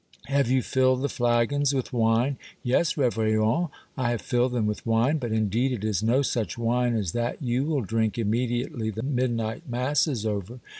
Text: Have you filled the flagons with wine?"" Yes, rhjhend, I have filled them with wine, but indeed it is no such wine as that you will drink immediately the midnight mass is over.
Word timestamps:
Have 0.25 0.49
you 0.49 0.63
filled 0.63 1.03
the 1.03 1.09
flagons 1.09 1.75
with 1.75 1.93
wine?"" 1.93 2.39
Yes, 2.63 2.95
rhjhend, 2.95 3.69
I 3.95 4.09
have 4.09 4.21
filled 4.23 4.51
them 4.53 4.65
with 4.65 4.83
wine, 4.83 5.19
but 5.19 5.31
indeed 5.31 5.71
it 5.71 5.83
is 5.83 6.01
no 6.01 6.23
such 6.23 6.57
wine 6.57 6.95
as 6.95 7.11
that 7.11 7.39
you 7.43 7.65
will 7.65 7.81
drink 7.81 8.17
immediately 8.17 8.89
the 8.89 9.03
midnight 9.03 9.69
mass 9.69 10.07
is 10.07 10.25
over. 10.25 10.59